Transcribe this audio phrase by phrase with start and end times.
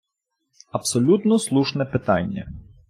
[0.71, 2.47] Абсолютно слушне питання.